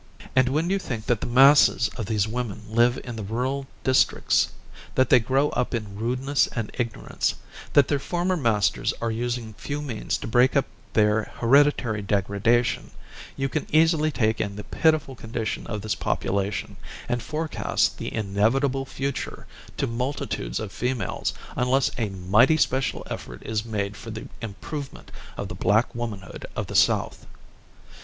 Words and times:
And 0.35 0.49
when 0.49 0.71
you 0.71 0.79
think 0.79 1.05
that 1.05 1.21
the 1.21 1.27
masses 1.27 1.87
of 1.95 2.07
these 2.07 2.27
women 2.27 2.63
live 2.69 2.99
in 3.03 3.17
the 3.17 3.23
rural 3.23 3.67
districts; 3.83 4.47
that 4.95 5.11
they 5.11 5.19
grow 5.19 5.49
up 5.49 5.75
in 5.75 5.95
rudeness 5.95 6.47
and 6.53 6.71
ignorance; 6.73 7.35
that 7.73 7.87
their 7.87 7.99
former 7.99 8.35
masters 8.35 8.95
are 8.99 9.11
using 9.11 9.53
few 9.59 9.79
means 9.79 10.17
to 10.17 10.25
break 10.25 10.55
up 10.55 10.65
their 10.93 11.31
hereditary 11.35 12.01
degradation, 12.01 12.89
you 13.37 13.47
can 13.47 13.67
easily 13.71 14.09
take 14.09 14.41
in 14.41 14.55
the 14.55 14.63
pitiful 14.63 15.13
condition 15.13 15.67
of 15.67 15.83
this 15.83 15.93
population, 15.93 16.77
and 17.07 17.21
forecast 17.21 17.99
the 17.99 18.11
inevitable 18.11 18.87
future 18.87 19.45
to 19.77 19.85
multitudes 19.85 20.59
of 20.59 20.71
females 20.71 21.31
unless 21.55 21.91
a 21.99 22.09
mighty 22.09 22.57
special 22.57 23.05
effort 23.07 23.43
is 23.43 23.63
made 23.63 23.95
for 23.95 24.09
the 24.09 24.27
improvement 24.41 25.11
of 25.37 25.47
the 25.47 25.53
black 25.53 25.93
womanhood 25.93 26.47
of 26.55 26.65
the 26.65 26.75
South. 26.75 27.27